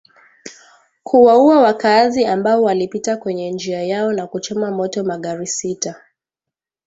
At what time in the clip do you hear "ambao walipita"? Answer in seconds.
2.25-3.17